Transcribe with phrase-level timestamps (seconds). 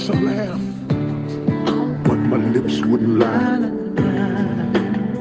[0.00, 0.60] express a laugh,
[2.04, 3.58] but my lips wouldn't lie.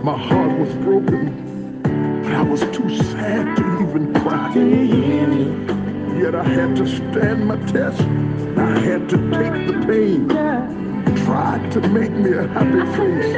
[0.03, 4.53] My heart was broken, but I was too sad to even cry.
[6.17, 8.01] Yet I had to stand my test.
[8.57, 10.29] I had to take the pain.
[11.25, 13.35] Tried to make me a happy face.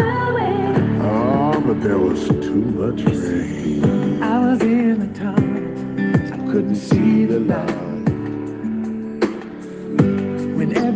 [1.04, 4.21] Oh, but there was too much rain.
[4.21, 7.81] I was in the tunnel, I couldn't see the light.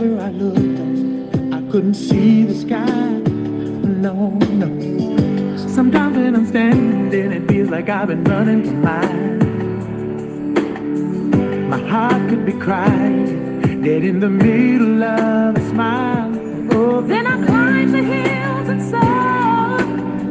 [0.05, 2.85] Whenever I looked I couldn't see the sky.
[4.05, 4.29] No,
[4.61, 4.67] no.
[5.67, 9.43] Sometimes when I'm standing, it feels like I've been running for miles.
[11.69, 16.31] My heart could be crying, dead in the middle of a smile.
[16.71, 19.77] Oh, Then I climbed the hills and saw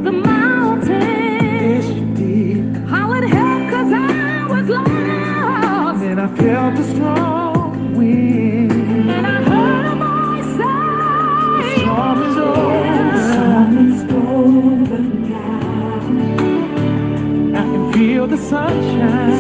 [0.05, 1.87] the yes, mountains.
[1.89, 2.77] you did.
[2.89, 6.01] How it helped cause I was lost.
[6.01, 7.44] Then I felt the strong
[18.45, 19.34] sunshine.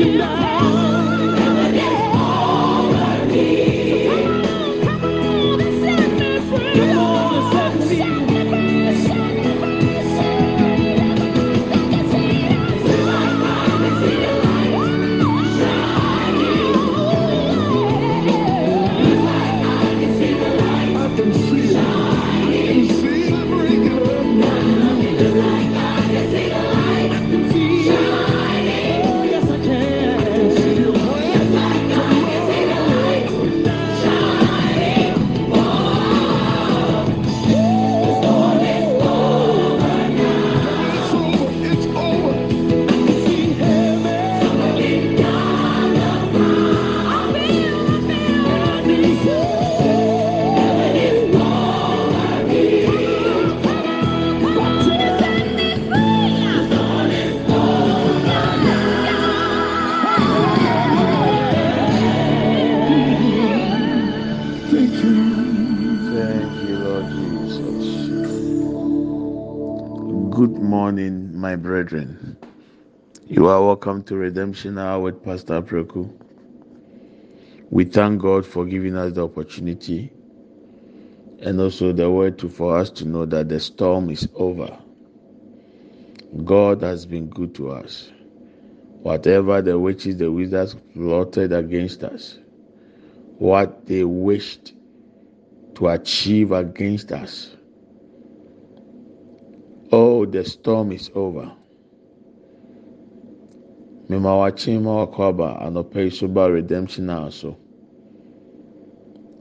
[0.00, 1.17] I
[71.18, 72.36] my brethren.
[73.26, 76.10] You are welcome to Redemption Hour with Pastor Preku.
[77.70, 80.12] We thank God for giving us the opportunity
[81.40, 84.78] and also the word to, for us to know that the storm is over.
[86.44, 88.10] God has been good to us.
[88.88, 92.38] Whatever the witches, the wizards plotted against us,
[93.38, 94.74] what they wished
[95.76, 97.56] to achieve against us.
[99.90, 101.50] Oh, the storm is over.
[104.08, 107.56] Mema wakye ma wakɔ aba anɔpa yi so ba redemption hour so.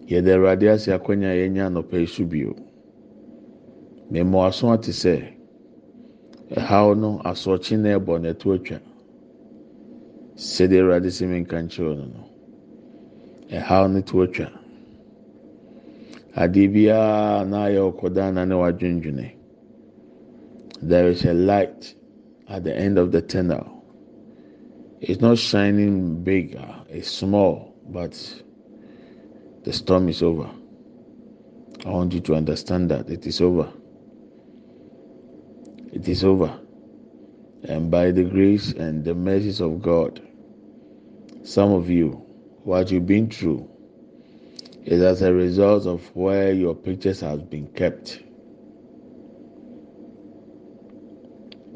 [0.07, 2.55] Yɛde Awurade ase akɔnya yɛnya anɔpa yi so bio.
[4.09, 5.33] Mema waso ate sɛ
[6.51, 8.79] ɛhaw no asorɔkye na ɛbɔ na ɛto atwa.
[10.35, 12.23] Sɛdeɛ Awurade se mi nka nkyerɛ no no.
[13.51, 14.49] Ɛhaw no to atwa.
[16.37, 19.36] Adeɛ biara n'ayɛ ɔkɔdaa na ne wadwendwene.
[20.81, 21.95] There is a light
[22.47, 23.83] at the end of the tunnel.
[25.01, 28.43] It's not shining bigger, it's small, but
[29.63, 30.49] the storm is over.
[31.85, 33.71] I want you to understand that it is over.
[35.93, 36.59] It is over.
[37.63, 40.21] And by the grace and the mercies of God,
[41.43, 42.11] some of you,
[42.63, 43.69] what you've been through
[44.85, 48.21] is as a result of where your pictures have been kept.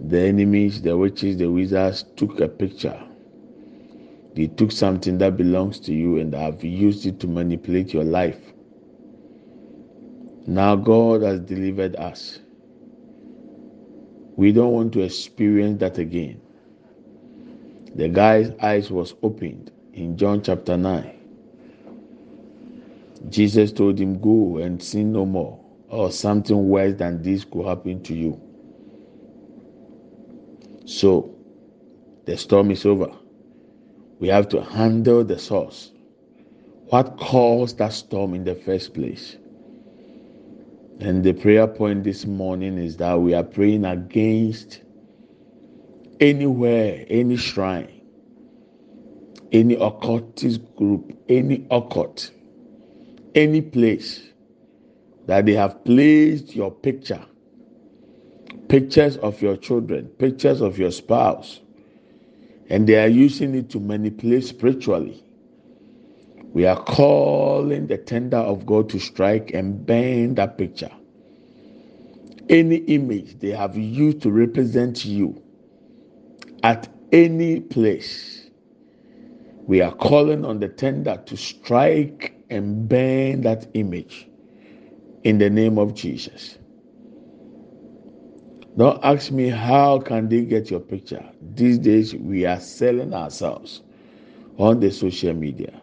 [0.07, 3.01] The enemies, the witches, the wizards took a picture
[4.35, 8.39] they took something that belongs to you and have used it to manipulate your life.
[10.47, 12.39] Now God has delivered us.
[14.37, 16.41] We don't want to experience that again.
[17.95, 21.29] The guy's eyes was opened in John chapter 9.
[23.29, 25.59] Jesus told him, Go and sin no more,
[25.89, 28.41] or something worse than this could happen to you.
[30.85, 31.35] So,
[32.25, 33.11] the storm is over.
[34.19, 35.91] We have to handle the source.
[36.89, 39.37] What caused that storm in the first place?
[40.99, 44.81] And the prayer point this morning is that we are praying against
[46.19, 48.01] anywhere, any shrine,
[49.51, 52.31] any occultist group, any occult,
[53.33, 54.21] any place
[55.25, 57.25] that they have placed your picture,
[58.71, 61.59] pictures of your children, pictures of your spouse,
[62.69, 65.21] and they are using it to manipulate spiritually.
[66.53, 70.89] We are calling the tender of God to strike and burn that picture.
[72.47, 75.43] Any image they have used to represent you
[76.63, 78.49] at any place,
[79.67, 84.29] we are calling on the tender to strike and burn that image
[85.25, 86.57] in the name of Jesus.
[88.77, 91.23] Don't ask me how can they get your picture.
[91.55, 93.81] These days we are selling ourselves
[94.57, 95.81] on the social media.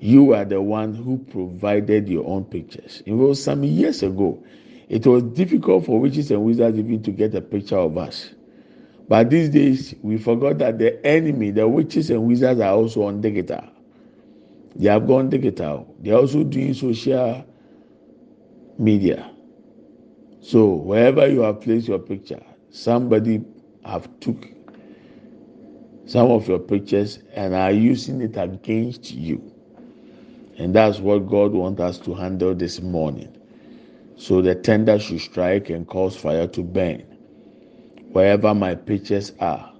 [0.00, 3.02] You are the one who provided your own pictures.
[3.06, 4.42] It was some years ago.
[4.88, 8.30] It was difficult for witches and wizards even to get a picture of us.
[9.08, 13.20] But these days we forgot that the enemy, the witches and wizards are also on
[13.20, 13.64] digital.
[14.76, 15.94] They have gone digital.
[16.00, 17.44] They are also doing social
[18.78, 19.33] media.
[20.44, 23.42] So wherever you have placed your picture, somebody
[23.86, 24.46] have took
[26.04, 29.42] some of your pictures and are using it against you.
[30.58, 33.34] And that's what God wants us to handle this morning.
[34.16, 37.00] So the tender should strike and cause fire to burn.
[38.12, 39.72] Wherever my pictures are,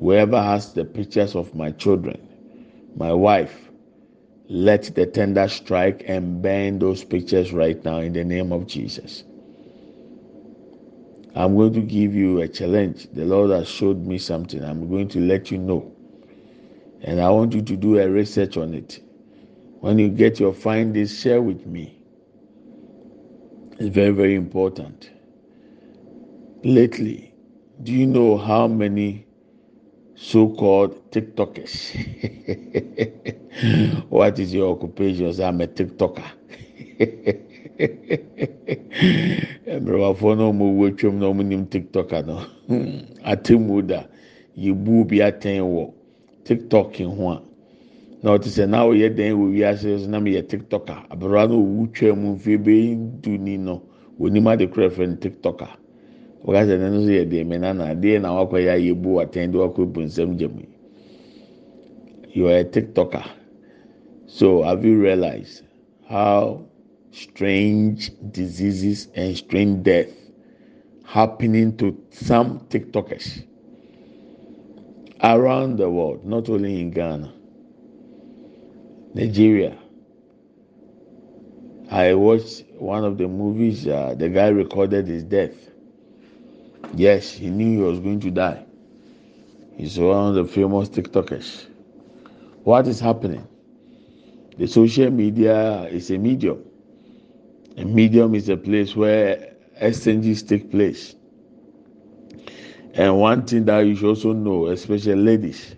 [0.00, 2.20] wherever has the pictures of my children,
[2.96, 3.70] my wife,
[4.48, 9.22] let the tender strike and burn those pictures right now in the name of Jesus.
[11.34, 13.08] I'm going to give you a challenge.
[13.12, 14.64] The Lord has showed me something.
[14.64, 15.92] I'm going to let you know.
[17.02, 19.00] And I want you to do a research on it.
[19.80, 21.98] When you get your findings, share with me.
[23.78, 25.10] It's very, very important.
[26.64, 27.34] Lately,
[27.82, 29.26] do you know how many
[30.16, 31.94] so called TikTokers?
[34.10, 35.26] what is your occupation?
[35.42, 36.24] I'm a TikToker.
[39.80, 42.38] mmerɛwafoɔ na wɔn wu atwam na wɔn nim tiktok no
[43.24, 44.06] atemu da
[44.56, 45.92] yɛbu bi atɛn wɔ
[46.44, 47.42] tiktok ho a
[48.22, 51.54] na ɔte sɛ na ɔyɛ dan wɔ wiase so na meyɛ tiktok a abɛrɛwa na
[51.54, 53.82] owu twam mfe bɛyi du ni no
[54.20, 55.68] onim ade kora fɛ no tiktok a.
[56.44, 59.50] Wɔka sɛ ɛno nso yɛ deɛ mɛ nana adeɛ na wakɔ yɛ a yɛbu atɛn
[59.52, 60.62] de wakɔ ebu nsɛm gya mu
[62.34, 63.24] you are a.
[64.26, 65.62] So have you realized
[66.08, 66.66] how
[67.14, 70.08] strange diseases and strange death
[71.06, 73.44] happening to some TikTokers
[75.22, 77.32] around the world, not only in Ghana,
[79.14, 79.78] Nigeria.
[81.90, 85.54] I watched one of the movies, uh, the guy recorded his death.
[86.96, 88.64] Yes, he knew he was going to die.
[89.76, 91.66] He's one of the famous TikTokers.
[92.64, 93.46] What is happening?
[94.58, 96.64] The social media is a medium.
[97.76, 101.16] A medium is a place where exchanges take place.
[102.94, 105.74] And one thing that you should also know, especially ladies,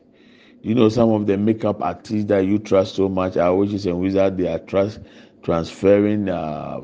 [0.63, 4.01] you know some of the makeup artists that you trust so much are witches and
[4.01, 4.37] wizards.
[4.37, 5.01] They are trust
[5.43, 6.29] transferring.
[6.29, 6.83] Uh,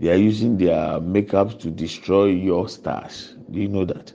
[0.00, 3.36] they are using their makeups to destroy your stars.
[3.50, 4.12] Do you know that?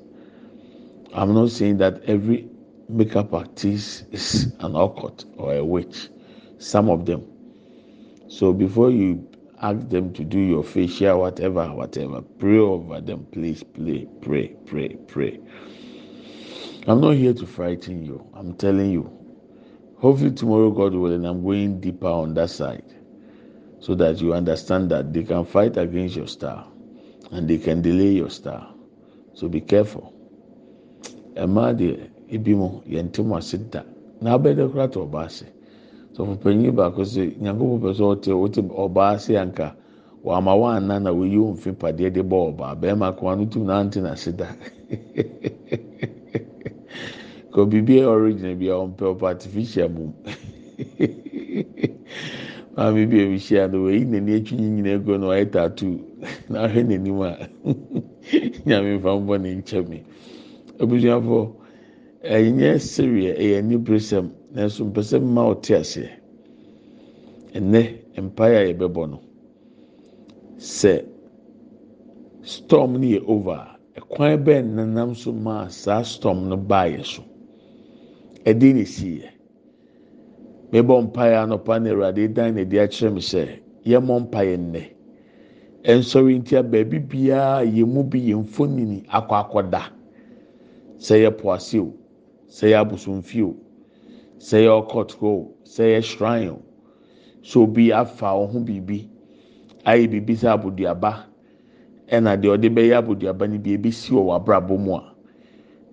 [1.14, 2.48] I'm not saying that every
[2.90, 6.10] makeup artist is an occult or a witch.
[6.60, 7.26] Some of them.
[8.28, 9.29] So before you
[9.62, 13.26] ask them to do your facial, whatever, whatever, pray over them.
[13.32, 15.40] Please, pray, pray, pray, pray.
[16.88, 18.26] I'm not here to frighten you.
[18.34, 19.12] I'm telling you.
[19.98, 22.86] Hopefully tomorrow, God willing, I'm going deeper on that side,
[23.80, 26.66] so that you understand that they can fight against your star,
[27.32, 28.74] and they can delay your star.
[29.34, 30.14] So be careful.
[31.36, 33.84] Mmaa deɛ ebi mo yɛn ntoma ase da
[34.22, 35.00] na abɛɛdɛ kora to
[36.20, 39.76] ase sɔfo panyin baako sɛ nyankopɔ pɛ sɛ ɔte ɔte ɔbaa ase anka
[40.24, 42.76] wama wana na wɔyi omfin padeɛ de bɔ ɔbaa.
[42.80, 44.48] Bɛrima kwan no tum nante n'ase da
[47.52, 50.12] kò biribi a original bi a ɔmpɛ ɔpɛ artificial mu.
[52.76, 56.00] Maame bi a ebi hyia no wɔyi n'ani atwi nyina egu na ɔyɛ tattoo.
[56.50, 57.38] Na ahwɛ n'anim a
[58.68, 60.04] nyame nfa mbɔ ne nkyɛn mi
[60.80, 61.59] abusuafo
[62.24, 66.10] ɛnyɛ sereɛ ɛyɛ anibiresɛm nanso mpɛsɛ mma ɔte aseɛ.
[67.56, 67.82] Ɛnɛ
[68.22, 69.20] mpaeɛ a yɛbɛbɔ no
[70.58, 71.06] sɛ
[72.42, 73.52] storm no yɛ over
[73.96, 77.24] a ɛkwan bɛn nanam so maa saa storm no baa yɛ so?
[78.46, 79.30] Ɛde na esi yɛ
[80.72, 84.84] mebɔ mpaeɛ anɔpa na awurade dan na ɛde akyerɛ mi sɛ yɛmmɔ mpaeɛ nnɛ.
[85.88, 89.82] Nsɔre ntia baabi biara yɛn mu bi yɛn mfonini akɔ akɔda.
[91.00, 91.94] Sɛ yɛ po ase o
[92.50, 93.56] sɛ yɛ abosomfie o?
[94.38, 95.52] Sɛ yɛ ɔkɔtɔ o?
[95.64, 96.62] Sɛ yɛ shrine o?
[97.44, 99.08] Sɛ obi afa ɔho biribi
[99.86, 101.26] ayɛ biribi sɛ aboduaba
[102.10, 105.04] ɛna deɛ ɔde bɛyɛ aboduaba no bi ebi si wɔ w'abrabɔ mu a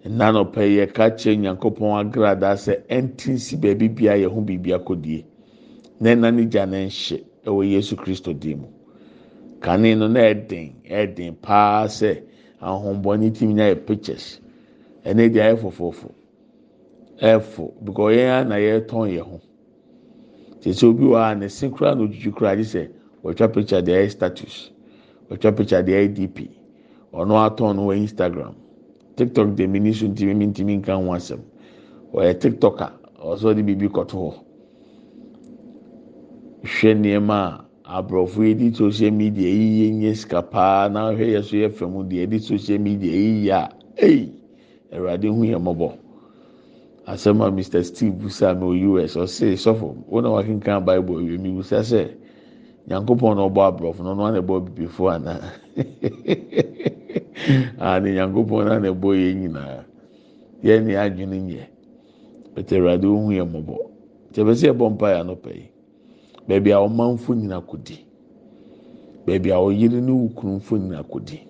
[0.09, 5.25] nna nɔpɛ yɛ ka nyankopɔn agradaa sɛ ɛnti nsi baabi bia yɛ ho biribi akɔdie
[6.01, 8.65] na ɛna ne gya ne nhyɛ ɛwɔ yesu kristo dim
[9.61, 12.23] kane no na ɛden ɛden paa sɛ
[12.61, 14.41] ahombɔne tim nya yɛ pictures.
[15.05, 16.11] Ɛne deɛ ayɛ fofofo
[17.21, 19.41] ɛfo because yɛn a na yɛtɔn yɛn ho.
[20.61, 22.89] Kyekye obi wɔ ne se kura na otwitwi kura agye sɛ
[23.23, 24.71] wɔtwa picture deɛ ɛyɛ status
[25.31, 26.51] wɔtwa picture deɛ ɛyɛ dp
[27.13, 28.55] ɔno atɔn wɔ instagram.
[29.17, 31.41] Tiktok de mi ni so ntumi mi ntumi nka ho asɛm.
[32.13, 32.93] Ɔyɛ tiktoker
[33.23, 34.35] ɔsɔ de biribi kɔto hɔ.
[36.65, 41.33] Hwɛ nneɛma a aborɔfo yɛ di social media yi yɛ nye sika paa na hwɛ
[41.33, 43.71] yɛ so yɛ fɛ deɛ yɛ di social media yi yɛ a
[44.05, 44.29] ɛyi
[44.93, 46.06] awurade hu yɛ mɔbɔ
[47.07, 51.39] asɛm a mr steve busa mi wɔ us ɔsɛ sɔfo wɔn na wakenkan bible awie
[51.39, 52.09] mi busa sɛ
[52.89, 55.41] nyankopɔn na ɔbɔ aborɔfo no ɔno na ɛbɔ bibifo ana?
[57.79, 59.85] A nyankopɔn na na ɛbɔ yɛ nyinaa.
[60.65, 61.67] Yɛn ne adwene nyɛ.
[62.55, 63.77] Bɛtɛ awurade hu yɛ mɔbɔ
[64.33, 65.71] kyɛ bɛ sɛ ɛbɔ mpa anɔpɛ yi.
[66.49, 67.99] Baabi a ɔmanfo nyina kodi
[69.27, 71.41] baabi a ɔyere ne wukunfo nyina kodi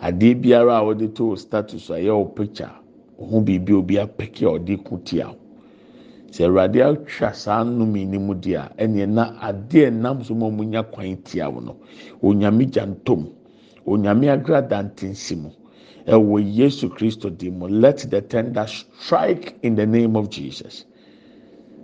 [0.00, 2.70] adeɛ biara a wɔde to status a yɛ wɔ picture.
[3.18, 5.36] ho biribi obi apɛki a ɔde ko tia o
[6.30, 10.46] sɛ awurade atwa saa nnome no mu deɛ a ɛneɛ na adeɛ nam so ma
[10.46, 11.76] ɔmo nya kwan tia wo no
[12.22, 13.28] onyame gya ntom
[13.86, 15.50] onyame adwira dantensi mu.
[16.08, 17.68] Ɛwɔ yesu kristo di mu.
[17.68, 20.86] Let the tender strike in the name of jesus.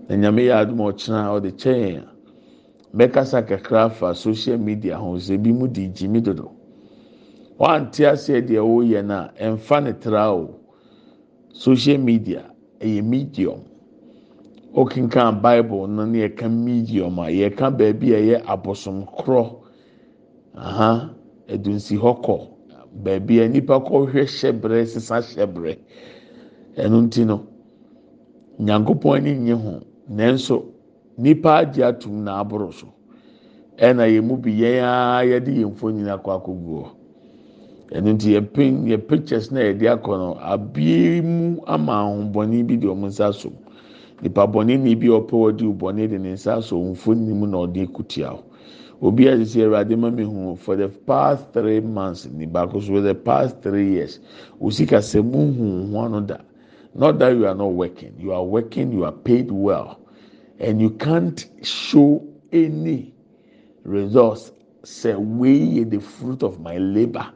[0.08, 5.16] Na nyame yɛ adum ɔkyena ɔde kyɛn a mɛkasa kakra fa social media ho.
[5.16, 6.52] Sɛ bi mu di gyimi dodo.
[7.58, 10.60] Wɔn aseɛ deɛ ɔyɛ no a ɛnfa ne tra o.
[11.54, 13.60] social media ɛyɛ medium.
[14.74, 19.56] Okenkan bible no ne yɛka medium a yɛka baabi a ɛyɛ abosom korɔ
[20.56, 21.10] aha
[21.48, 22.48] edunsi hɔ kɔ.
[23.04, 25.78] Baabi a nipa kɔhwɛ hyɛbrɛ sisa hyɛbrɛ
[26.76, 27.46] ɛno nti no
[28.60, 29.80] nyankopɔn ani nye ho.
[30.10, 30.64] Nanso
[31.16, 32.88] nipa agye atum na aboro so.
[33.78, 36.88] Ɛna yɛn mu bi yɛn ara yɛde yɛn mfonyin akɔ akɔgu hɔ.
[37.92, 42.76] Ɛno nti yɛ pin yɛ pictures na yɛde akɔ no abie mu ama ahombɔni bi
[42.76, 43.52] de wɔn nsa so.
[44.22, 47.86] Nipa bɔnni ni bi ɔpɛ wɔde bɔnni de ne nsa so mfonyin mu na ɔde
[47.92, 48.32] kutia
[49.02, 52.92] obi a sisi awurade ma mi hu for the past three months ni baako so
[52.94, 54.20] for the past three years
[54.62, 56.38] osi kasa mu hu ho ano da.
[56.94, 60.00] Not that you are not working you are working you are paid well
[60.58, 63.12] and you can't show any
[63.84, 64.52] results
[64.84, 67.30] sɛ wei yɛ the fruit of my labour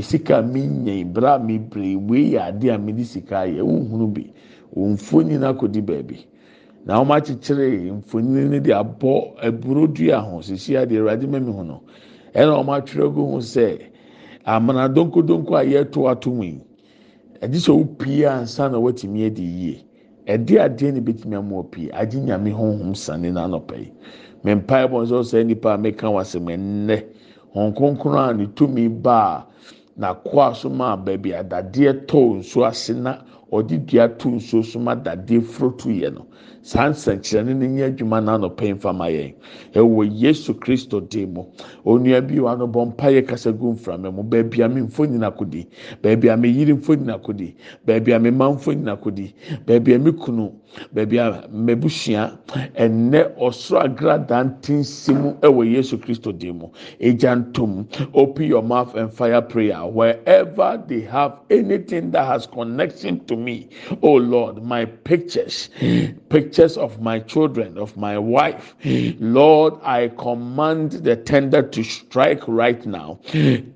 [0.00, 4.06] sika mi nya ibra mi bere wei yɛ ade a mi di sika yɛ nhunu
[4.12, 4.32] bi.
[4.76, 6.26] Nfoni na kodi baabi.
[6.86, 10.40] Na wɔn akyekyere mfonini no de abɔ aburo dua ho.
[10.42, 11.82] Sisi ade awurade mɛmi ho no.
[12.34, 13.78] Ɛna wɔn atwerɛ gu ho sɛ
[14.44, 16.60] amana donkodonko a yɛto ato mu yi
[17.42, 19.84] ɛde sɛ wopie ansa na watumi adi yie.
[20.26, 23.92] Ɛde adeɛ na ebɛtumi ama opie agye nyame honhom sane n'anɔpɛ yi.
[24.44, 27.04] Mmempae bɔ nso sɛ nipa a meka wasɛm ɛnnɛ
[27.54, 29.44] wɔn kronkron a ne tumi baa
[29.98, 33.18] na kɔa so maa baabi a dadeɛ tɔɔ nsuo ase na
[33.52, 36.26] ɔde dua to nsuo so ma dadeɛ foro to yɛ no
[36.62, 39.32] saa nsɛnkyerɛnne no nyɛ adwuma n'anɔpɛ nfama yɛn.
[39.74, 41.44] Ɛwɔ yesu kristo dim mu.
[41.86, 44.22] Onua bi wa no bɔ mpa yɛ kasa gu nframa mu.
[44.22, 45.66] Baabi a mi nfo nyina kodi.
[46.02, 47.54] Baabi a mi yiri nfo nyina kodi.
[47.86, 49.32] Baabi a mi ma nfo nyina kodi.
[49.66, 50.52] Baabi a mi kunu.
[50.94, 52.36] Baabi a mɛbusua
[52.76, 56.68] ɛnɛ ɔsoro agradaa ntinsi mu ɛwɔ yesu kristo dim mu.
[57.00, 57.86] Egya ntom.
[58.12, 63.68] Open your mouth and fire prayer wherever they have anything that has connection to me
[64.02, 65.70] oh lord my pictures
[66.28, 68.74] pictures of my children of my wife
[69.20, 73.18] lord i command the tender to strike right now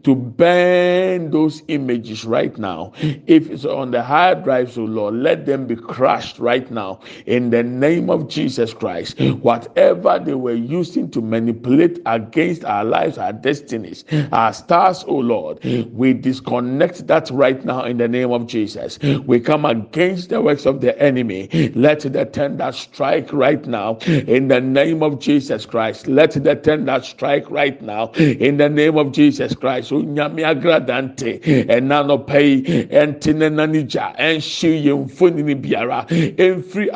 [0.04, 2.92] to burn those images right now.
[3.26, 7.50] If it's on the hard drives oh lord let them be crushed right now in
[7.50, 9.20] the name of jesus christ.
[9.20, 15.58] Whatever they were using to manipulate against our lives our destinies our stars oh lord
[16.02, 18.98] we disconnect that right now in the name of jesus.
[19.24, 21.48] We come against the works of the enemy.
[21.76, 26.08] Let the tender strike right now in the name of jesus christ.
[26.08, 29.92] Let the tender strike right now in the name of jesus christ.
[29.92, 36.90] Onyame agradante ɛna nɔpɛ yi ɛnte ne nani gya ɛnhye yɛn mfonini biara ɛnfiri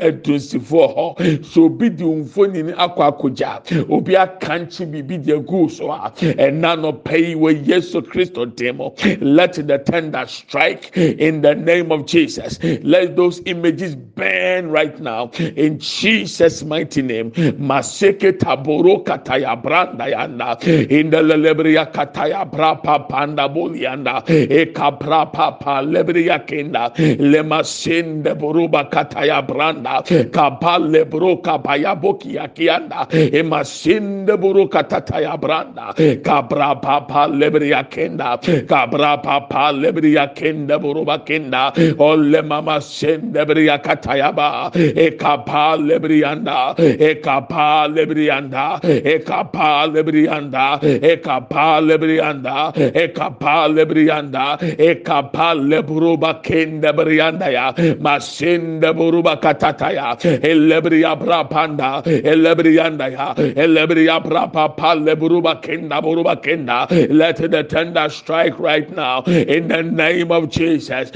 [0.00, 6.10] adunsifoɔ hɔ so obi di mfonini akɔ akogya obi akankye biribi di egu so a
[6.36, 8.94] ɛna nɔpɛ yi wɔ yesu kristo demo.
[9.20, 12.58] Let the tender strike in the name of jesus.
[12.82, 15.30] Let those images burn right now.
[15.56, 17.30] In jesus mighty name.
[17.32, 20.62] Maseke taboro kataya branda yanda.
[20.90, 26.94] In the lebria kataya brapa panda bolianda eka brapa pa lebria kenda.
[26.96, 30.02] Lemasende boruba kataya branda.
[30.30, 38.38] Kapale broka baya boki akianda emasende buruka tataya branda kabra papa lebriya kenda.
[38.66, 41.72] Kabra papa lebriya kenda buruba kenda.
[41.98, 44.70] Olle mama sende briya katayaba.
[44.76, 46.74] E kapa lebriyanda.
[46.78, 48.80] E kapa lebriyanda.
[48.82, 50.78] E kapa lebriyanda.
[50.82, 52.72] E kapa lebriyanda.
[52.76, 54.58] E kapa lebriyanda.
[54.78, 57.72] E kapa lebruba kenda briyanda ya.
[58.00, 60.16] Masende buruba katata ya.
[60.42, 63.34] Elebriya brapanda e elebriyanda e ya.
[63.38, 69.22] E elebriya brapa leburuba kenda let the tender strike right now.
[69.22, 71.10] In the name of Jesus.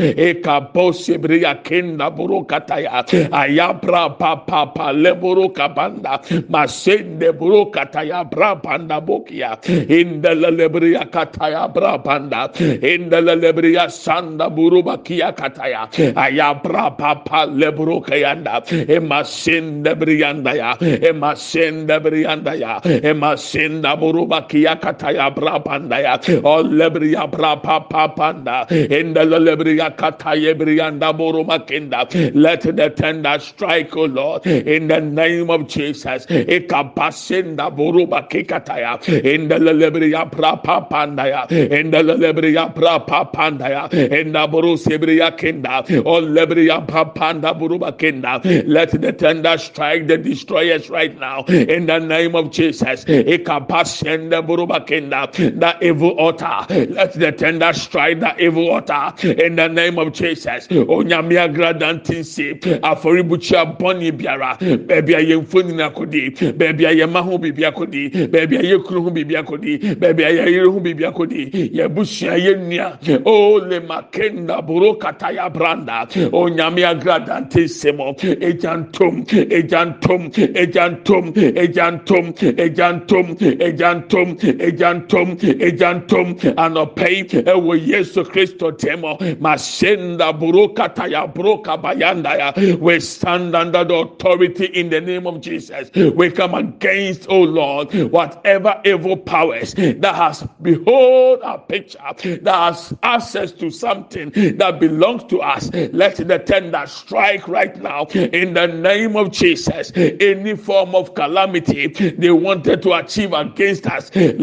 [3.26, 9.58] Ayabra papa pa leburu kabanda masende burukataya brapanda bokia
[9.90, 12.50] in the lebria kataya brapanda
[12.82, 15.88] in the lebria sanda buruba kia kataya.
[16.14, 25.58] Ayabra papa leburu kayanda emasende brianda ya emasende brianda ya emasenda buruba kia kataya bra
[25.60, 28.66] pandaya o lebriya bra pa pa panda.
[28.70, 32.06] In the lebriya kataya brianda boro makinda.
[32.34, 34.46] Let the tender strike o lord.
[34.46, 36.26] In the name of jesus.
[36.26, 43.92] Ikabasinda boro makikataya in the lebriya bra pa pandaya in the lebriya bra pa pandaya
[43.92, 45.84] in the boro sebriya kinda.
[46.04, 48.40] O lebriya pa panda boro makinda.
[48.66, 51.44] Let the tender strike the destroyers right now.
[51.44, 53.04] In the name of jesus.
[53.04, 56.66] Ikabasinda boro Zubakenda, that evil altar.
[56.68, 59.12] Let the tender strike that evil altar.
[59.26, 60.66] In the name of Jesus.
[60.68, 68.62] Onyamia gradantinsi, aforibuchia boni biara, baby a yemfuni nakodi, baby a yemahu bibiakodi, baby a
[68.62, 78.14] yekruhu bibiakodi, baby a yeruhu bibiakodi, yebushia yenya, oh le makenda burokataya branda, onyamia gradantinsimo,
[78.40, 90.68] ejantum, ejantum, ejantum, ejantum, ejantum, ejantum, egyantom egyantom anɔpɛyi ɛwɔ yesu kristo tɛmɔ masenda boro
[90.68, 92.76] kataya boro kabayanda ya.
[92.76, 95.90] We stand under the authority in the name of jesus.
[95.94, 101.98] We come against oh lord whatever evil powers that has behold our picture
[102.42, 105.70] that has access to something that belongs to us.
[105.92, 109.92] Let the tender strike right now in the name of jesus.
[109.94, 114.10] Any form of calamity they wanted to achieve against us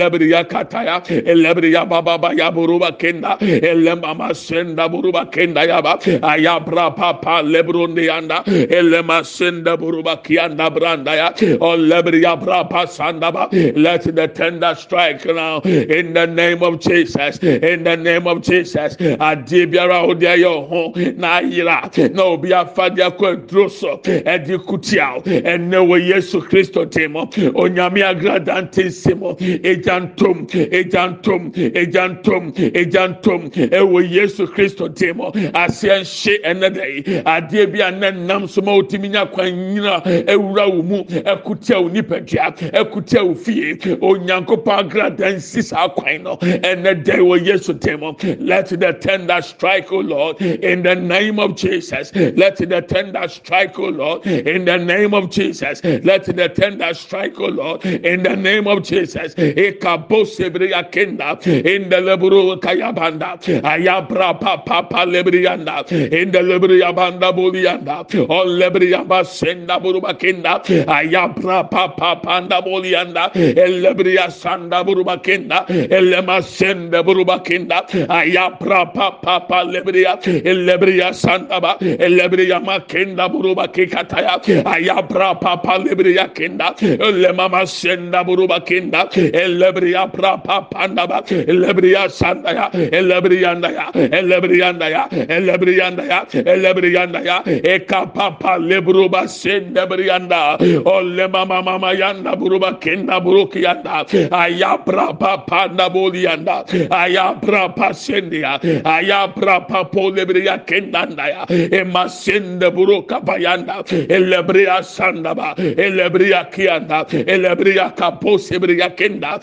[0.00, 1.00] Elebria kataya.
[1.24, 3.38] Elebria baba baya buruba kenda.
[3.40, 5.98] Elemama senda buruba kenda yaba.
[6.22, 8.42] Ayabra papa lebrundi anda.
[8.46, 11.32] Elema senda buruba kianda branda ya.
[11.60, 13.48] Olebria brapa sanda ba.
[13.52, 17.38] Let the tender strike now in the name of Jesus.
[17.42, 18.96] In the name of Jesus.
[18.96, 22.14] Adibiara odia yo ho na yira.
[22.14, 24.00] Na obi afadia ko aduro so.
[24.04, 25.22] Edi kutia.
[25.26, 27.26] Ene wo Yesu Kristo temo.
[27.54, 29.36] Onyame agrada ntensemo.
[29.86, 30.46] Ejantom.
[30.72, 31.52] Ejantom.
[31.54, 32.52] Ejantom.
[32.74, 33.50] Ejantom.
[33.70, 35.32] Ewo Yesu Kristo temo.
[35.54, 37.02] Asia nhye ene dai.
[37.24, 41.04] Adeɛ bi a na nam so ma otimi nya kwan nyina ewura wo mu.
[41.04, 42.56] Ekutia wo nipadua.
[42.72, 43.76] Ekutia wo fie.
[43.76, 46.38] Onyankopɔn agrada nsi saa kwan no.
[46.42, 48.16] Ene dai wo Yesu temo.
[48.40, 52.12] Let the tender strike, O Lord, in the name of Jesus.
[52.14, 55.82] Let the tender strike, O Lord, in the name of Jesus.
[55.84, 59.34] Let the tender strike, O Lord, in the name of Jesus.
[59.72, 68.04] Ekabosebria kenda in the leburu kayabanda ayabra papa pa lebrianda in the lebria banda bolianda
[68.30, 77.02] on lebria basenda buruba kenda ayabra papa panda bolianda elebria sanda buruba kenda elema senda
[77.02, 85.78] buruba kenda ayabra papa pa lebria elebria sanda ba elebria makenda buruba kikataya ayabra papa
[85.78, 89.08] lebria kenda elema masenda buruba kenda
[89.56, 92.70] elebriya prapa pandaba elebriya sandaya.
[92.92, 104.04] Elebriyandaya elebriyandaya elebriyandaya elebriyandaya ekapapa lebruba sendebriyanda olle mama mama yanda buruba kenda buruk yanda.
[104.30, 116.50] Ayapra papa naboliyanda ayapra pasendiya ayapra papo lebriya kendandaya emasende buruka payanda elebriya sandaba elebriya
[116.52, 117.06] kiyanda.
[117.26, 119.38] Elebriya kaposebriya kenda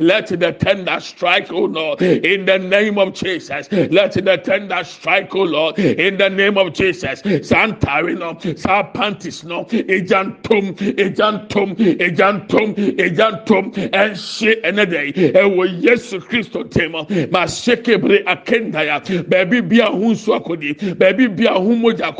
[0.00, 3.68] let the tender strike oh Lord in the name of Jesus.
[3.70, 7.22] Let the tender strike oh Lord in the name of Jesus.
[7.22, 16.64] Santari no sa panties no ejantom ejantom ejantom ejantom ɛnhyɛ ɛnɛ dɛ ɛwɔ yesu kristo
[16.64, 19.00] tɛmɔ ma se kebre akenda ya.
[19.00, 20.74] Baabi bia ho nso akodi.
[20.96, 22.10] Baabi bia ho mogya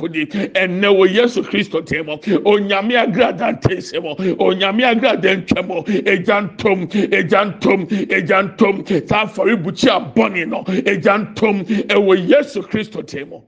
[2.91, 4.05] onyame agrada ntensɛm
[4.39, 5.69] onyame agrada ntwam
[6.13, 9.07] ɛgya ntom ɛgya ntom ɛgya ntom.
[9.09, 10.63] Saa afɔrebukyi abɔne no.
[10.65, 11.65] Ɛgya ntom.
[11.65, 13.41] Ɛwɔ yesu kristo tem mu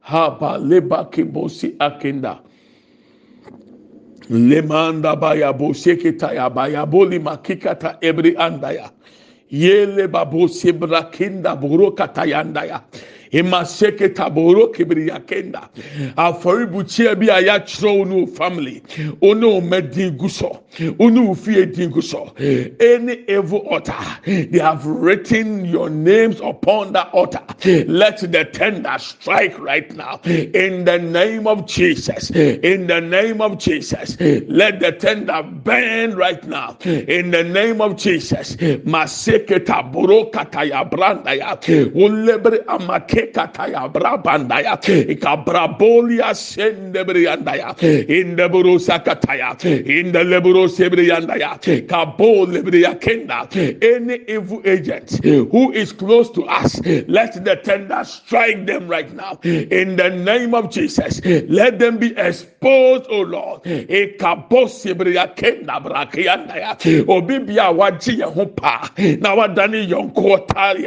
[0.00, 2.38] haba leba kebosi akenda.
[4.30, 8.90] Lemanda bayabo seketa yaba yabo lima kikata ebri andaya.
[9.50, 12.82] Yele babo sebra kinda buro katayandaya
[13.34, 15.68] emaseke taboro kibiri yakenda.
[16.16, 18.82] Afɔrebukyia bi a yɛakyerɛ wo ne wo family.
[19.20, 20.60] Wo ne wo mma din gu so
[22.80, 23.94] any evil altar
[24.24, 27.42] they have written your names upon that altar.
[27.86, 30.20] Let the tender strike right now.
[30.24, 32.30] In the name of jesus.
[32.30, 34.16] In the name of jesus.
[34.20, 36.76] Let the tender burn right now.
[36.84, 38.56] In the name of jesus.
[38.56, 41.56] Maseke taboro kataya brandaya.
[41.94, 47.74] Wolebre amake kataya brabandaya ikabrabolia sendebriandaya
[48.08, 53.48] in the burusa kataya in the leburo sebriandaya kabo lebria kenda
[53.82, 59.38] any evil agent who is close to us let the tender strike them right now.
[59.44, 63.62] In the name of Jesus let them be exposed oh Lord.
[63.64, 70.84] Ikabo sebria kenda brakiandaya obi bia wagye yɛn ho pa na wadane yɔnko ɔtaare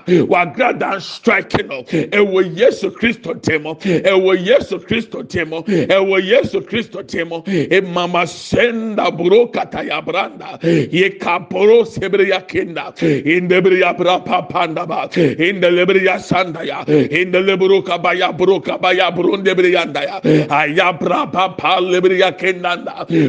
[0.00, 3.74] ntoma wagrada strike no ɛwɔ yesu kristo temo.
[3.80, 5.62] Ɛwɔ yesu kristo temo.
[5.66, 7.44] Ɛwɔ yesu kristo temo.
[7.70, 10.58] Emama senda buro kataya branda.
[10.62, 12.92] Ye kaporo sebre yakenda
[13.24, 15.08] indebre ya bra papanda ba.
[15.12, 16.84] İndelebre ya sanda ya.
[16.86, 20.20] İndelebro kabaya bro kabaya brunde bre yanda ya.
[20.50, 22.72] Aya bra papa lebre yakenda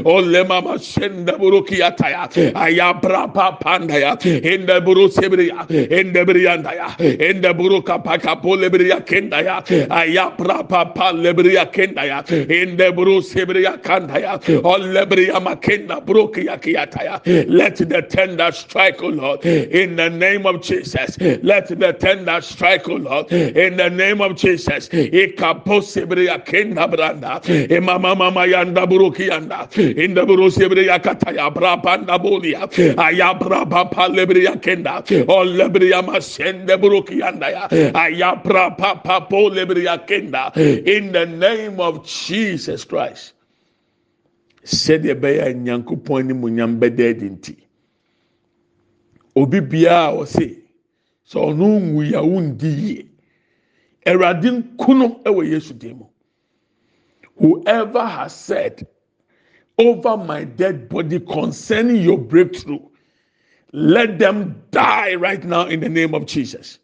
[0.05, 2.29] ole mama senda buro kiyata ya.
[2.55, 4.15] Aya bra papanda ya.
[4.23, 5.65] İndebro sebre ya.
[5.69, 13.21] İndebre lebriandaya in the buruka pakapo lebria kendaya aya prapa pa kendaya in the buru
[13.21, 16.59] sebria kandaya all lebria makenda brukia
[17.49, 21.17] let the tender strike o lord in the name of jesus.
[21.19, 24.89] Let the tender strike o lord in the name of jesus.
[24.89, 32.17] Ikapo sebria kenda branda imama mama yanda buruki yanda in the buru sebria kataya brapanda
[32.19, 32.61] bolia
[32.97, 36.01] aya brapa pa lebria kenda all lebria
[36.39, 37.67] masende buruki yanda ya.
[37.71, 37.91] Eh.
[37.93, 38.35] Aya
[39.29, 40.51] po lebria kenda.
[40.55, 40.97] Eh.
[40.97, 43.33] In the name of jesus christ.
[44.63, 47.55] Sɛdeɛ ɛbɛyɛ nyankopɔn animuonyam bɛda adi nti.
[49.35, 50.57] Obi biara a ɔse
[51.27, 53.05] sɛ ɔno nwuyawo ndi yie
[54.05, 56.05] awurade nkuno yesu mu
[57.35, 58.87] whoever has said
[59.79, 62.79] over my dead body concerning your breakthrough
[63.73, 66.79] let them die right now in the name of jesus.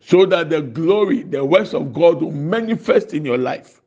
[0.00, 3.80] So that the glory the works of god will manifest in your life.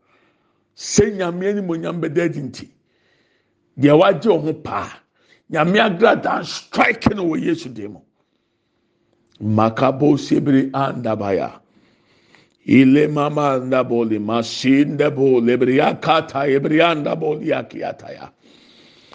[0.75, 2.67] Sɛ nyame animonyam bɛda adi nti
[3.79, 4.99] deɛ wagye ɔho paa
[5.51, 5.77] nyame
[9.41, 10.17] makabo
[10.73, 11.59] andabaya
[12.67, 14.19] ile mama andaboli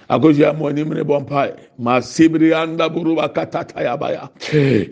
[0.08, 4.28] akosia mo anim ne bɔ mpae masibiri andaburu akatataya baya.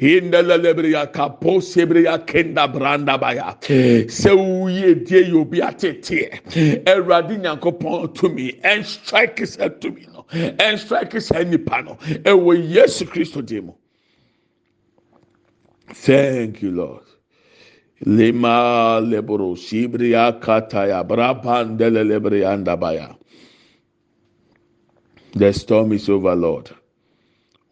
[0.01, 3.55] Indala lebriya kapo sebriya kenda branda baya.
[3.63, 8.61] Sɛ wuyi edie yi obi ateteɛ ɛwurade nyankopɔn tumi.
[8.63, 10.25] Ɛnstrike sɛ tumi no.
[10.33, 11.97] Ɛnstrike sɛ nipa no.
[12.25, 13.73] Ɛwɔ yesu kristo dim mu
[15.95, 17.05] thank you lord.
[18.05, 23.15] Lima lebro sibriya kataya brapandele lebriya andabaya
[25.35, 26.71] the storm is over lord.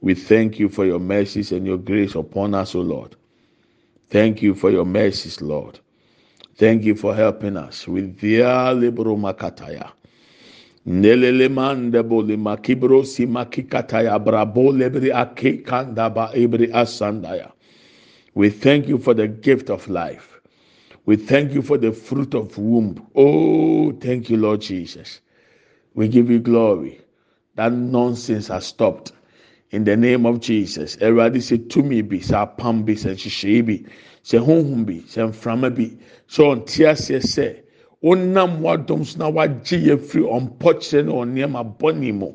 [0.00, 3.16] We thank you for your mercies and your grace upon us o lord.
[4.10, 5.78] Thank you for your mercies lord.
[6.56, 9.92] Thank you for helping us with via libro makataya.
[10.86, 17.52] Nelele mandebo lima kibro si makikataya brabo lebri ake ebri asandaya.
[18.34, 20.40] We thank you for the gift of life.
[21.06, 23.06] We thank you for the fruit of womb.
[23.14, 25.20] Oh thank you lord jesus.
[25.94, 27.00] We give you glory
[27.56, 29.12] that nonsense has stopped.
[29.70, 33.84] In the name of jesus awurade sɛ tumi bi sɛ apam bi sɛ nhyehyɛe bi
[34.24, 35.96] sɛ honhom bi sɛ mframa bi
[36.28, 37.56] sɛ ɔnte aseɛ sɛ
[38.02, 42.32] wonam wadom so na wagye yɛ firi ɔmpɔkyerɛ ne ɔnneɛma bɔne mu.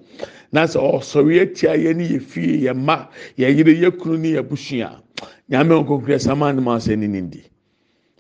[0.52, 4.32] Na sɛ ɔsɔre atia yɛ ne yɛ fie yɛ mma yɛ yere yɛ kunu ne
[4.34, 5.02] yɛ busua.
[5.50, 7.44] Nyame nkonkura sama ne ma sɛ ne ne di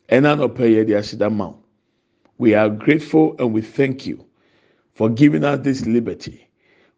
[0.09, 1.53] ɛna nɔpɛ yɛ de ahyeda ma
[2.37, 4.23] we are grateful and we thank you
[4.93, 6.44] for giving us this liberty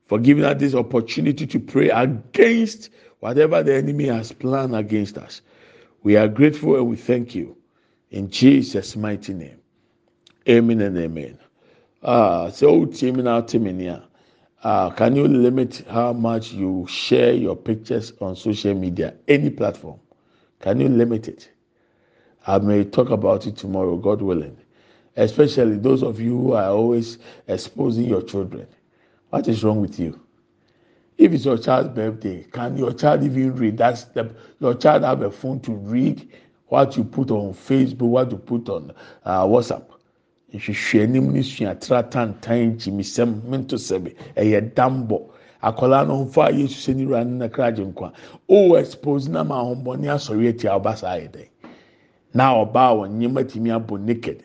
[0.07, 2.89] for giving us this opportunity to pray against
[3.19, 5.41] whatever the enemy has planned against us.
[6.03, 7.57] We are grateful and we thank you
[8.11, 9.59] in Jesus' mighty name.
[10.49, 11.37] Amen and amen.
[12.03, 13.45] Uh, so, Timmy now,
[14.63, 19.99] uh, can you limit how much you share your pictures on social media, any platform?
[20.61, 21.49] Can you limit it?
[22.47, 24.57] I may talk about it tomorrow, God willing.
[25.17, 27.17] Especially those of you who are always
[27.47, 28.67] exposing your children.
[29.29, 30.19] What is wrong with you?
[31.17, 33.77] If it's your child's birthday, can your child even read?
[33.77, 36.29] That's the, your child have a phone to read
[36.67, 38.93] what you put on Facebook, what you put on
[39.25, 39.83] uh, WhatsApp.
[40.53, 45.19] nhwehwɛ anim ne sua tra tantan gyimisɛm mento sɛbi ɛyɛ dambɔ
[45.61, 48.13] akwadaa no nfa yesu sɛ nira ne na kra nkwa
[48.47, 51.47] o expose na ma ahombɔne asɔre ati a ɔba saa ayɛ dɛ
[52.33, 54.43] na ɔbaa wɔ nneɛma tumi abɔ naked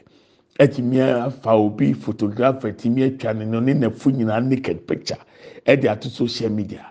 [0.59, 5.19] ɛtumi afa obi photographer tumi atwa ne no ne nafu nyinaa naked picture.
[5.67, 6.87] Ɛde ato social media.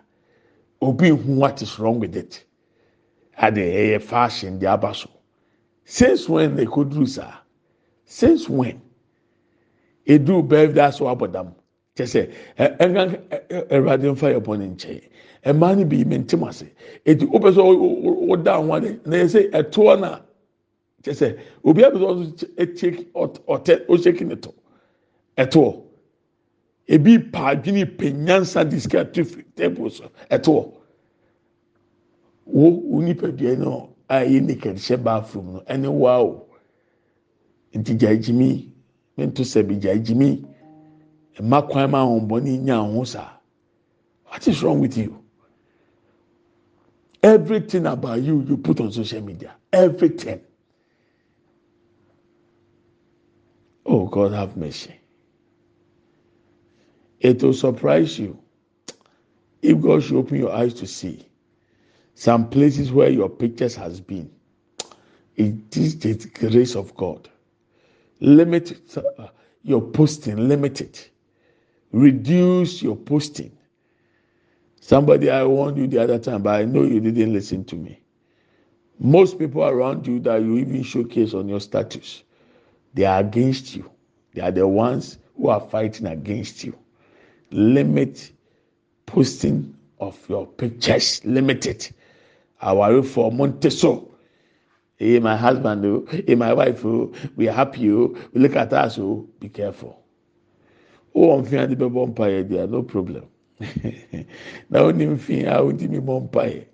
[0.81, 2.43] Obi hu what is wrong with it.
[3.37, 5.09] Ade ɛyɛ fashion de aba so.
[5.85, 7.33] Since when could do saa?
[8.05, 8.81] Since when?
[10.07, 11.53] Edu birthday aso abɔdam
[11.95, 15.01] kyɛ sɛ ɛ ɛnka ɛwurade nfa yɛ bɔ ne nkyɛn.
[15.45, 16.65] Mmaa no bi mɛntim ase.
[17.05, 17.61] Eti o pɛ sɛ
[18.29, 20.19] ɔda ho ade na yɛ sɛ ɛtoɔ na
[21.03, 24.53] kyɛ sɛ obi abɛ sɛ ɔso etie ɔtɛ ɔhyɛki ne to
[25.37, 25.83] ɛtoɔ.
[26.87, 30.09] Ebi pa adwene pɛ nyansa disika to fi table so.
[30.29, 30.73] Ɛtoɔ.
[32.45, 36.45] Wo wo nipadua no a yɛ naked hyɛ bathroom no ɛne waa o.
[37.73, 38.69] Nti gya gyimi.
[39.17, 40.43] Mento sɛbi gya gyimi.
[41.39, 43.37] Mma kwan ma ahombɔne nya ho saa.
[44.25, 45.17] What is wrong with you?
[47.23, 49.55] Everything about you you put on social media.
[49.71, 50.41] Everything
[53.85, 54.95] oh god have mercy.
[57.19, 58.39] It will surprise you.
[59.61, 61.25] If god should open your eyes to see
[62.15, 64.31] some places where your pictures has been
[65.35, 67.29] it is the grace of god.
[68.19, 69.27] Limit uh,
[69.63, 71.09] your posting limit it.
[71.91, 73.51] Reduce your posting.
[74.79, 77.99] Somebody i warned you the other time but i know you didn't listen to me.
[78.99, 82.23] Most people around you that you even showcase on your status
[82.93, 83.89] They are against you.
[84.33, 86.77] They are the ones who are fighting against you.
[87.51, 88.31] Limit
[89.05, 91.23] posting of your pictures.
[91.25, 91.91] Limit it.
[92.63, 94.07] worry for Monteso.
[94.97, 98.71] Hey, my husband, oh, hey, my wife, oh, we are happy, oh, we look at
[98.71, 99.99] us, oh, be careful.
[101.15, 103.25] Oh, I'm feeling the bumpire there, are no problem.
[104.69, 106.65] Now, I'm feeling I'm the bumpire.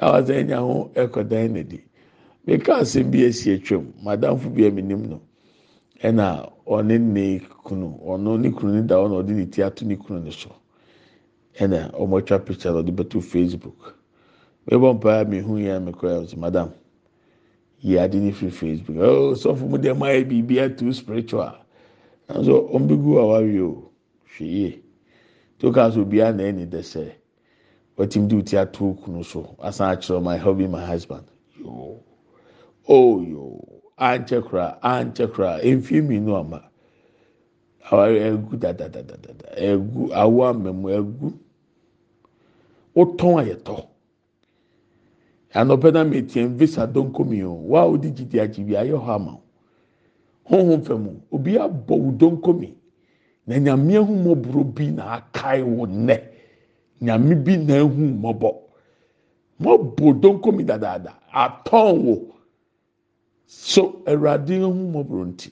[0.00, 1.84] Now, I'm saying, I'm going to go down the day.
[2.44, 5.20] Because I'm being a madam, for being a minimum
[6.02, 9.84] ẹna ɔne ne kunu ɔno ne kunu ne da hɔ na ɔde ne ti ato
[9.86, 10.50] ne kunu ne so
[11.58, 13.94] ɛna wɔn atwa picture na ɔde bɛto facebook.
[14.66, 16.70] Mebɔ mpaeɛ mehu yɛn mekɔ yɛn so madam
[17.80, 18.96] yie ade ne firi facebook.
[18.98, 21.54] Oh sɔfo mu deɛ mo ayɛ biribi ato spiritual.
[22.28, 23.90] Nanso wɔn bi gu awaare o
[24.36, 24.82] hwɛ yie
[25.58, 27.10] to kaa so obiara na ɛni dɛsɛ
[27.96, 31.24] wɔtim de ti ato kunu so asan akyerɛ my hubby my husband.
[31.58, 32.00] Yoo
[32.88, 36.62] oh yoo ankyɛ koraa ankyɛ koraa mfie mmienu ama
[38.26, 41.32] egu dadadadada egu awo amamu egu.
[42.96, 43.76] Wotɔn ayɛtɔ
[45.54, 47.52] anɔpɛ na metia visa donkomi o.
[47.52, 49.38] Wa a wodi gidi agye bi ayɛ hɔ ama
[50.50, 52.74] honhom fam obi abɔ wo donkomi
[53.46, 56.20] na nyame ehu mɔboro bi na akae wo nnɛ.
[57.00, 58.50] Nyame bi na ehu mɔbɔ
[59.60, 61.14] mɔbɔ donkomi dadaada.
[61.32, 62.35] Atɔn wo
[63.46, 65.50] so awurade ehu mɔboro nti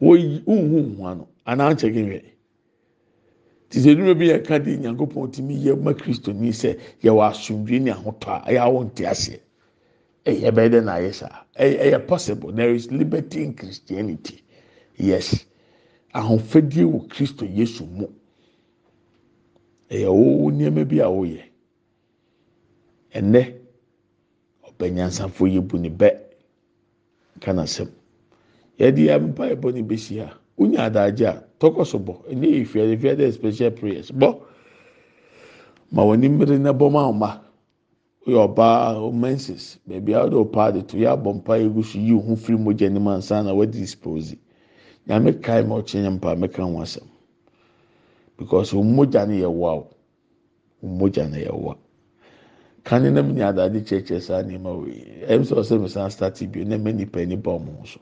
[0.00, 2.18] woyi nhu nhu ano anaa nkyɛn kehwɛ
[3.68, 7.30] te sɛ edwuma bi yɛ ka de nyankopɔn tumi yɛ ma kristo ni sɛ yɛwɔ
[7.30, 9.40] asomdwe ne ahotɔ a ɛyɛ awɔ nte aseɛ.
[10.24, 11.44] Ɛyɛ bɛyɛ dɛ na ayɛ saa.
[11.58, 12.52] Ɛyɛ possible.
[12.52, 14.42] There is liberty in christianity.
[14.96, 15.46] Yes.
[16.14, 18.06] Ahofadie wɔ kristo yesu mu.
[19.90, 21.42] Ɛyɛ wɔwɔ nneɛma bi a wɔyɛ
[23.14, 23.59] ɛnɛ
[24.80, 26.10] ɔbɛnyansafo yɛ bu ne bɛ
[27.40, 27.88] kana sɛm.
[28.78, 30.32] Yɛde yɛ mpa yɛ bɔ ne bɛsi ha.
[30.58, 32.24] Wonya adagye a tɔkɔ so bɔ.
[32.30, 34.10] Ɛnyɛ yɛ fia yɛ fia dɛ special prayers.
[34.10, 34.40] Bɔ.
[35.92, 37.40] Ma wɔn nimiri na bɔ ma ɔma
[38.26, 41.98] oyɛ ɔbaa omensis beebi a ɔde ɔpaa de to yɛ abɔ mpa yɛ gu so
[41.98, 44.36] yi ohun firi mogya ne mu ansa na wɔde dispose
[45.06, 47.06] nyame kae ma ɔkyerɛ nyɛ mpa mɛka ho asɛm.
[48.38, 49.86] Because wɔn mogya no yɛ o
[50.82, 51.74] wɔn mogya no yɛ wa
[52.84, 56.64] kane nam ne adade kyerɛkyerɛ saa nneɛma wɔ yi ɛm sɛ ɔsɛ mesan start bio
[56.64, 58.00] na mɛ nipa nipa ɔmo ho so.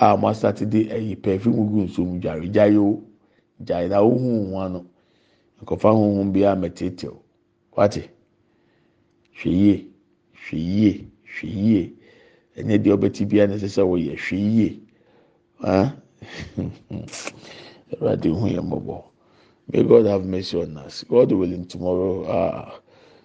[0.00, 3.02] A mo asate de ɛyi pɛfim gu nsuom dware gyae o.
[3.64, 4.86] Gyae na ohun ho ano.
[5.62, 7.22] Nkɔfa honhom bi a mɛtete o
[7.76, 8.08] wate.
[9.38, 9.86] Hwɛ yie
[10.32, 11.92] hwɛ yie hwɛ yie.
[12.56, 14.80] Ɛnyɛ deɛ ɔbɛti bia na ɛsɛ sɛ wɔyɛ hwɛ yie.
[15.62, 15.94] Ah.
[17.90, 19.04] Ɛwurade hu yɛ mmɔbɔ.
[19.72, 21.04] May god have mercy on us.
[21.04, 22.80] God willing tomorrow ah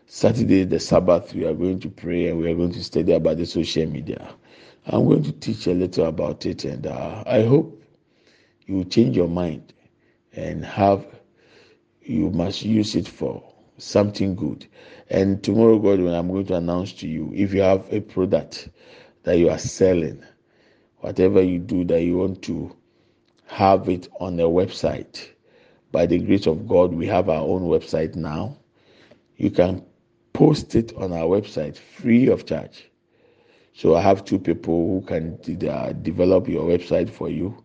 [0.06, 3.38] saturday the sabbath we are going to pray and we are going to study about
[3.38, 4.34] the social media
[4.88, 7.82] i'm going to teach a little about it and uh, i hope
[8.66, 9.74] you change your mind
[10.36, 11.06] and have
[12.02, 13.44] you must use it for
[13.78, 14.68] something good.
[15.10, 18.70] And tomorrow, God, when I'm going to announce to you, if you have a product
[19.24, 20.24] that you are selling,
[21.00, 22.76] whatever you do that you want to
[23.46, 25.30] have it on a website,
[25.92, 28.58] by the grace of God, we have our own website now.
[29.38, 29.86] You can
[30.34, 32.90] post it on our website free of charge.
[33.74, 37.64] So I have two people who can uh, develop your website for you.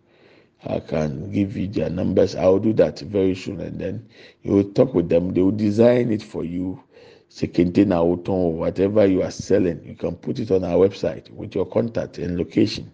[0.65, 2.35] I can give you their numbers.
[2.35, 4.09] I will do that very soon, and then
[4.43, 5.33] you will talk with them.
[5.33, 6.83] They will design it for you.
[7.29, 11.55] Say container or whatever you are selling, you can put it on our website with
[11.55, 12.91] your contact and location,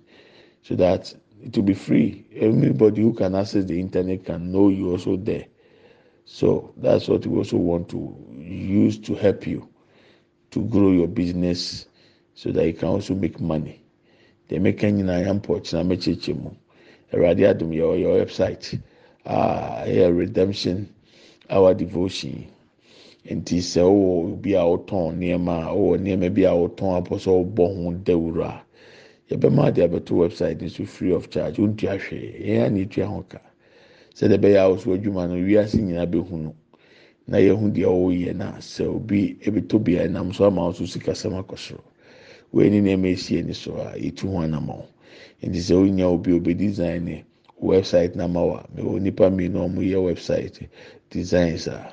[0.62, 2.26] so that it will be free.
[2.34, 5.46] Anybody who can access the internet can know you also there.
[6.24, 9.68] So that's what we also want to use to help you
[10.52, 11.86] to grow your business,
[12.34, 13.84] so that you can also make money.
[14.48, 16.50] The making in I am mu.
[17.12, 18.80] awurade adum yɛ ɔyɛ website.
[19.24, 20.88] A ɛyɛ redemption
[21.50, 22.46] our devotion.
[23.28, 27.30] Nti sɛ ɔwɔ obi a ɔtɔn nneɛma a ɔwɔ nneɛma bi a ɔtɔn apɔ sɛ
[27.44, 28.64] ɔbɔ ho dawuro a
[29.30, 31.56] yɛbɛma abɛto website nso free of charge.
[31.58, 33.38] Ontua hwee yɛn a na etua ho ka
[34.16, 36.54] sɛdeɛ ɛbɛyɛ a ɔso adwuma no wiase nyinaa bɛhu no.
[37.26, 41.34] Na yɛhu deɛ ɔyɛ na sɛ obi ebɛtɔ bi a ɛnam so ama ɔso sikasɛm
[41.42, 41.82] akɔ soro.
[42.52, 44.70] Wɔn ani nneɛma esi ani so a yɛtu ho anam
[45.42, 47.24] nti sɛ wonya obi obi design ne
[47.60, 50.68] website na ma wa mewɔ nipa mmienu a wɔyɛ website
[51.10, 51.92] designs a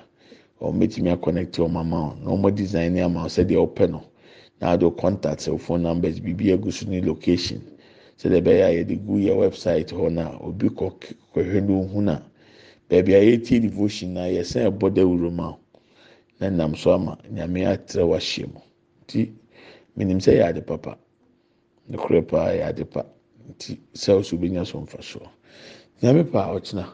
[0.61, 4.03] wɔn mɛtumi akɔnɛkte wɔn ama wɔn na wɔn design ama wɔn sɛdeɛ ɔpɛ no.
[4.61, 7.61] Na ade contact cell phone numbers biribi agu so ne location
[8.21, 10.93] sɛdeɛ ɛbɛyɛ a yɛde gu yɛ website hɔ na obi kɔ
[11.33, 12.21] kɔhwɛ no ohun a
[12.87, 15.57] beebi a yɛtie devotion na yɛsɛn ɛbɔ dawuro ma
[16.39, 18.59] na nam so ama nyame atrɛ wahyɛ mu.
[19.07, 19.31] Ti
[19.95, 20.97] minim sɛ yɛ ade papa.
[21.89, 23.03] Nokorɛ paa yɛ ade pa.
[23.49, 25.19] Nti sɛ nya so mfa so
[26.03, 26.85] nyame paa ɔkyena.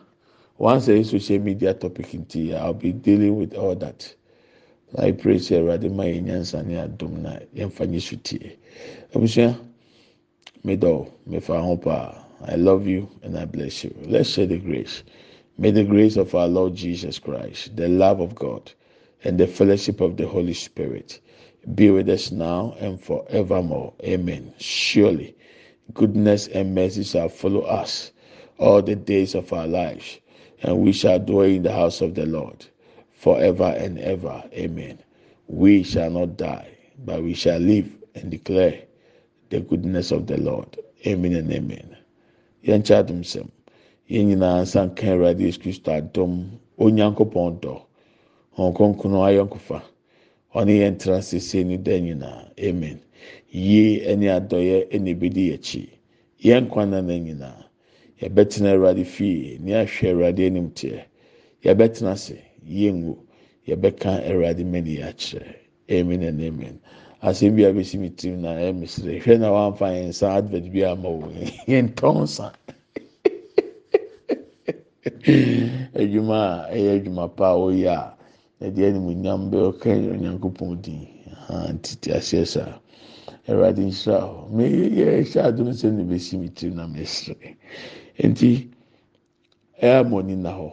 [0.57, 4.15] Once a social media topic nti i will be dealing with all that.
[4.97, 8.55] I pray sɛ Awurade ma yɛn nyansa ne adum na yɛmfa nye so tie.
[9.13, 9.57] Abusua,
[10.65, 12.23] medɔ, mefa ho paa.
[12.45, 13.93] I love you and I bless you.
[14.05, 15.03] Let's share the grace.
[15.57, 18.71] May the grace of our Lord Jesus Christ, the love of God,
[19.23, 21.19] and the fellowship of the Holy Spirit
[21.75, 23.93] be with us now and forevermore.
[24.03, 24.53] Amen.
[24.59, 25.35] Surely,
[25.93, 28.11] goodness and mercy shall follow us
[28.59, 30.19] all the days of our lives,
[30.61, 32.65] and we shall dwell in the house of the Lord
[33.13, 34.43] forever and ever.
[34.53, 34.99] Amen.
[35.47, 38.83] We shall not die, but we shall live and declare
[39.49, 40.77] the goodness of the Lord.
[41.07, 41.97] Amen and amen.
[42.65, 43.49] Yɛn kyɛ adum sɛm.
[44.09, 46.49] Yɛn nyinaa nsa nka Awurade Yesu Kristo adum.
[46.79, 47.81] Onyankopɔn dɔ.
[48.57, 49.81] Wɔn kronkron ayɔnkofa.
[50.55, 52.49] Ɔne yɛn tena sese ne da nyinaa.
[52.59, 52.99] Amen.
[53.51, 55.89] Yie ɛne adɔyɛ ɛna ebedi akyi.
[56.43, 57.65] Yɛn kwan na nyinaa.
[58.21, 59.57] Yɛbɛtena Awurade fie.
[59.61, 61.03] Ne ahwɛ Awurade anim teɛ.
[61.63, 62.37] Yɛbɛtena ase.
[62.67, 63.13] yɛngu
[63.67, 65.55] yɛbɛka awurade mani akyerɛ
[65.91, 66.79] amen and amen
[67.29, 70.65] asɛm bi a bɛsi mi tirim na ɛyɛ misiri hwɛ na wamfa yɛn nsa advert
[70.71, 71.27] bi ama wo.
[71.67, 72.51] Yɛn tɔn nsa.
[75.93, 78.15] A ɛyɛ adwuma pa a ɔyɛ a
[78.65, 81.07] yɛde ɛnimu nyam bɛ ɔka onyankopɔn din.
[81.81, 82.79] Titi aseɛ saa
[83.47, 84.63] awurade nhyira hɔ mɛ
[84.97, 87.55] yɛ hyɛ adum sɛ na bɛsi mi tirim na mɛ sere
[88.23, 88.69] nti
[89.81, 90.71] ɛyɛ amɔ ni na hɔ.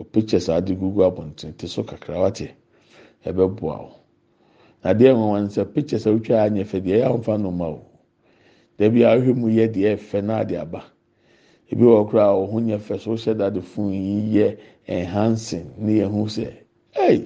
[0.00, 2.54] o pictures ade gugu abɔnten te so kakra wate
[3.24, 3.99] ɛbɛboa o na
[4.84, 7.82] adeɛ nwanwa sɛ pictures a wotwa anyɛ fɛ deɛ ɛyɛ ahomfa noma o.
[8.78, 10.84] Deebi a ahwɛ mu yɛ deɛ ɛfɛ na ade aba.
[11.70, 14.58] Ebi wɔ koraa a ɔho nyɛ fɛ so hyɛ dade fon yi yɛ
[14.88, 16.52] enhancing ne yɛn ho sɛ
[16.96, 17.24] ɛy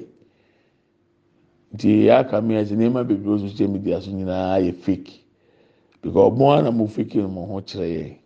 [1.75, 5.25] nti aka mi ɛsɛ nneɛma bebree social media so nyinaa yɛ fake.
[6.03, 8.17] Because ɔmo ara na mo fake no mo ho kyerɛ yɛn.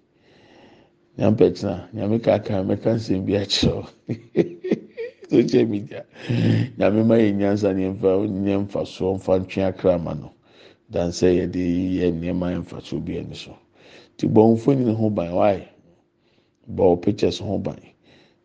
[1.19, 3.85] nyampɛkyina nyame kaka mɛka nsɛm bi akyerɛw
[5.31, 6.05] social media.
[6.79, 10.33] Nyame ma yɛ nyansa ne mfa nyɛ mfa soɔ mfa ntwe akrama no.
[10.91, 11.61] Dan sɛ yɛde
[11.99, 13.57] yɛ nneɛma mfa soɔ bi ani so.
[14.17, 15.33] Ti bɔ mfoni ho ban.
[15.35, 15.69] Wae
[16.75, 17.79] bɔ pictures ho ban.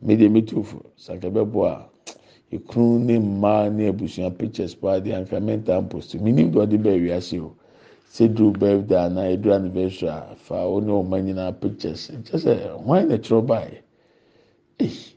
[0.02, 1.90] Media metu fo sanka bɛbɔ a
[2.56, 6.20] ekunu ne mmaa ne abusua pictures paa de anka mɛnta mpost.
[6.22, 7.56] Minim deɛ ɔde bɛɛ wiase o.
[8.14, 12.12] sɛ duru birthday anaa eduru anniversary a fa wɔn ne nyinaa pictures.
[12.12, 12.54] Nkyɛn sɛ
[12.86, 13.78] wɔn na kyerɛ baayɛ
[14.82, 15.14] ee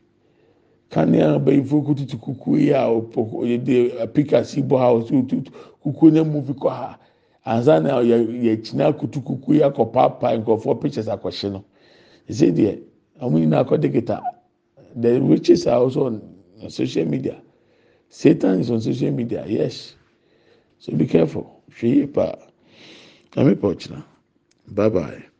[0.97, 3.21] kanea abɛyifo kututu kukuo yi a ɔpɔ
[3.51, 3.77] yɛde
[4.15, 5.51] pikasi bɔ ha ɔsi tutu
[5.83, 6.99] kukuo ne mu fi kɔ ha
[7.45, 8.17] ansa na yɛ
[8.47, 11.65] yɛkyina kutu kukuo yi akɔ paapaa nkurɔfoɔ pictures akɔhyɛ no
[12.31, 12.81] ɛsɛ deɛ
[13.21, 14.23] wɔn nyinaa akɔ dikita
[14.97, 16.23] the riches are also on
[16.69, 17.37] social media
[18.09, 19.95] satan is on social media yes
[20.79, 22.33] so be careful hwɛ yie paa.
[23.37, 24.03] Na pɔkyina.
[24.69, 25.36] Bye bye.